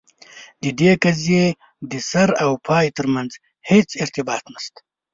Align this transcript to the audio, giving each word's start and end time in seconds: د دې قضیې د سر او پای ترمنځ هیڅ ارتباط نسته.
د 0.63 0.65
دې 0.79 0.91
قضیې 1.03 1.45
د 1.91 1.93
سر 2.09 2.29
او 2.43 2.51
پای 2.67 2.85
ترمنځ 2.97 3.31
هیڅ 3.69 3.89
ارتباط 4.03 4.43
نسته. 4.53 4.79